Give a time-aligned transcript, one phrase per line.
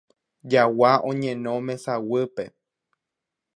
[0.49, 2.43] Jagua oñeno mesaguýpe.